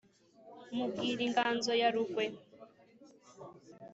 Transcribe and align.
mubwira 0.75 1.21
inganzo 1.27 1.71
ya 1.81 1.89
rugwe. 1.93 2.25